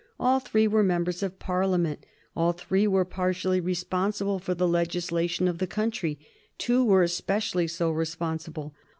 [0.19, 5.59] All three were members of Parliament; all three were partially responsible for the legislation of
[5.59, 6.17] the country;
[6.57, 8.73] two were especially so responsible.